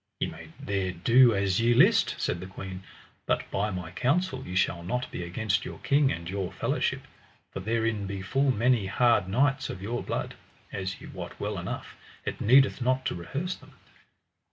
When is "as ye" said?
1.35-1.75, 10.71-11.05